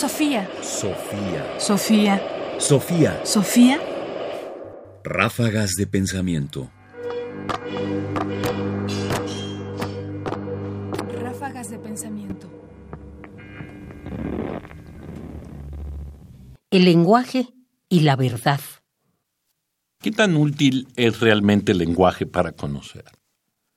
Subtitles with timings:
[0.00, 0.48] Sofía.
[0.62, 1.44] Sofía.
[1.58, 2.22] Sofía.
[2.58, 3.20] Sofía.
[3.22, 3.78] Sofía.
[5.04, 6.70] Ráfagas de pensamiento.
[11.20, 12.48] Ráfagas de pensamiento.
[16.70, 17.48] El lenguaje
[17.90, 18.60] y la verdad.
[20.00, 23.04] ¿Qué tan útil es realmente el lenguaje para conocer?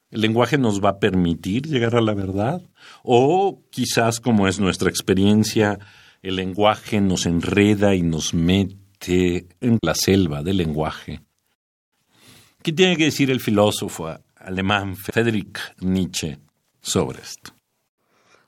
[0.10, 2.62] ¿El lenguaje nos va a permitir llegar a la verdad?
[3.04, 5.80] ¿O quizás, como es nuestra experiencia,
[6.24, 11.22] el lenguaje nos enreda y nos mete en la selva del lenguaje?
[12.64, 16.40] ¿Qué tiene que decir el filósofo alemán Friedrich Nietzsche
[16.82, 17.52] sobre esto?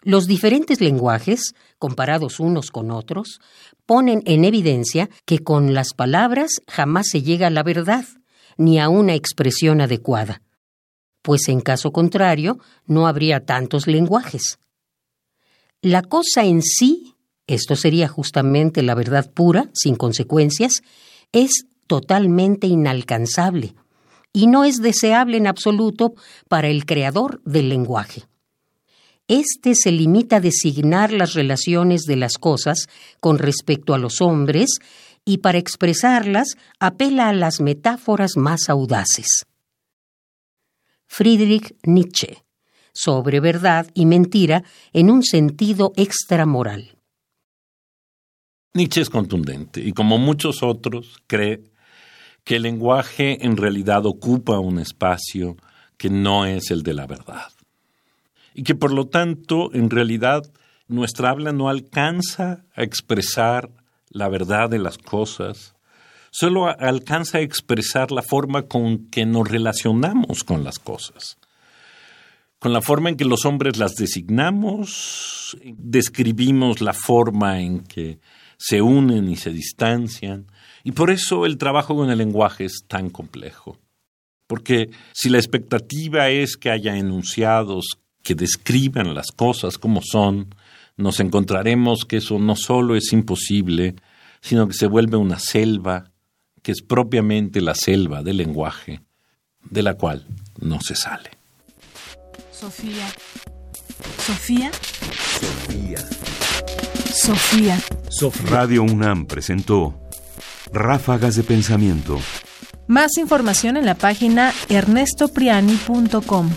[0.02, 3.42] Los diferentes lenguajes, comparados unos con otros,
[3.86, 8.06] ponen en evidencia que con las palabras jamás se llega a la verdad,
[8.56, 10.42] ni a una expresión adecuada,
[11.22, 14.60] pues en caso contrario no habría tantos lenguajes.
[15.82, 17.15] La cosa en sí,
[17.48, 20.82] esto sería justamente la verdad pura, sin consecuencias,
[21.32, 23.76] es totalmente inalcanzable
[24.34, 26.14] y no es deseable en absoluto
[26.50, 28.24] para el creador del lenguaje.
[29.28, 32.88] Este se limita a designar las relaciones de las cosas
[33.20, 34.70] con respecto a los hombres
[35.24, 39.46] y para expresarlas apela a las metáforas más audaces.
[41.08, 42.44] Friedrich Nietzsche,
[42.94, 46.95] sobre verdad y mentira en un sentido extramoral.
[48.76, 51.64] Nietzsche es contundente y como muchos otros cree
[52.44, 55.56] que el lenguaje en realidad ocupa un espacio
[55.98, 57.48] que no es el de la verdad.
[58.54, 60.44] Y que por lo tanto en realidad
[60.90, 63.70] nuestra habla no alcanza a expresar
[64.10, 65.76] la verdad de las cosas,
[66.30, 71.38] solo alcanza a expresar la forma con que nos relacionamos con las cosas,
[72.60, 78.20] con la forma en que los hombres las designamos, describimos la forma en que
[78.58, 80.48] se unen y se distancian,
[80.84, 83.78] y por eso el trabajo con el lenguaje es tan complejo.
[84.48, 90.54] Porque si la expectativa es que haya enunciados que describan las cosas como son,
[90.98, 93.96] nos encontraremos que eso no solo es imposible,
[94.42, 96.12] sino que se vuelve una selva,
[96.62, 99.02] que es propiamente la selva del lenguaje,
[99.70, 100.26] de la cual
[100.60, 101.32] no se sale.
[102.52, 103.08] Sofía.
[104.20, 104.72] Sofía.
[107.26, 107.82] Sofía.
[108.52, 110.00] Radio UNAM presentó
[110.72, 112.20] Ráfagas de Pensamiento.
[112.86, 116.52] Más información en la página ernestopriani.com.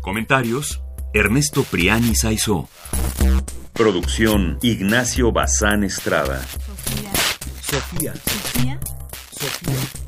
[0.00, 0.82] Comentarios:
[1.14, 2.68] Ernesto Priani Saizó.
[3.74, 6.42] Producción: Ignacio Bazán Estrada.
[6.42, 7.12] Sofía.
[7.62, 8.12] Sofía.
[8.16, 8.80] Sofía.
[9.30, 10.05] Sofía.